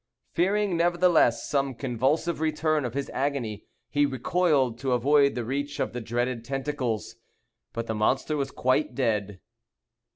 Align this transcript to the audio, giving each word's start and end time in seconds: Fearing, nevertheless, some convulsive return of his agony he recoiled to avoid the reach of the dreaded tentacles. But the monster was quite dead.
Fearing, 0.31 0.77
nevertheless, 0.77 1.47
some 1.47 1.75
convulsive 1.75 2.39
return 2.39 2.85
of 2.85 2.95
his 2.95 3.11
agony 3.11 3.67
he 3.91 4.03
recoiled 4.03 4.79
to 4.79 4.93
avoid 4.93 5.35
the 5.35 5.45
reach 5.45 5.79
of 5.79 5.93
the 5.93 6.01
dreaded 6.01 6.43
tentacles. 6.43 7.17
But 7.71 7.85
the 7.85 7.93
monster 7.93 8.35
was 8.35 8.49
quite 8.49 8.95
dead. 8.95 9.41